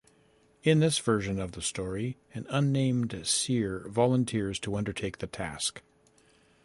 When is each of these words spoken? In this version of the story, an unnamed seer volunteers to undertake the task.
In 0.63 0.79
this 0.79 0.97
version 0.97 1.39
of 1.39 1.51
the 1.51 1.61
story, 1.61 2.17
an 2.33 2.47
unnamed 2.49 3.21
seer 3.27 3.85
volunteers 3.87 4.57
to 4.61 4.75
undertake 4.75 5.19
the 5.19 5.27
task. 5.27 5.83